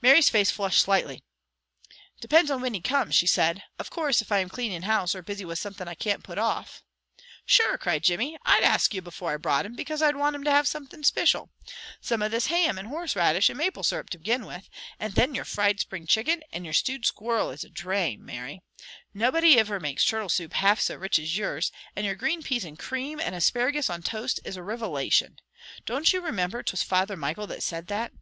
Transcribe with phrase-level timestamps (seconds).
[0.00, 1.24] Mary's face flushed slightly.
[2.20, 3.64] "Depends on whin he comes," she said.
[3.80, 6.84] "Of course, if I am cleaning house, or busy with something I can't put off"
[7.44, 8.38] "Sure!" cried Jimmy.
[8.46, 11.50] "I'd ask you before I brought him, because I'd want him to have something spicial.
[12.00, 14.68] Some of this ham, and horse radish, and maple syrup to begin with,
[15.00, 18.62] and thin your fried spring chicken and your stewed squirrel is a drame, Mary.
[19.12, 22.76] Nobody iver makes turtle soup half so rich as yours, and your green peas in
[22.76, 25.40] cream, and asparagus on toast is a rivilation
[25.86, 28.12] don't you rimimber 'twas Father Michael that said it?